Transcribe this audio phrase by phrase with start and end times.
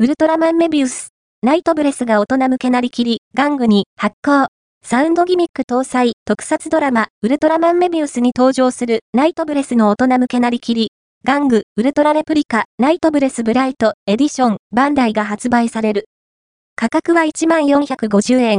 [0.00, 1.08] ウルトラマンメビウス、
[1.42, 4.46] ナイトブレスが大人向けなりきり、玩具に発行。
[4.80, 10.92] サウンドギミック搭載特撮ドラマウルトラマンメビウスに登場するナイトブレスの大人向けなりきり、
[11.26, 16.04] 玩具ウルトラレプリカナイトブレスブライトエディションバンダイが発売される。
[16.76, 18.56] 価格は1450円。